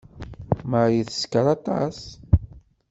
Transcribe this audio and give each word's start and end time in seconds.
Marie 0.69 1.05
teskeṛ 1.09 1.45
aṭas. 1.55 1.99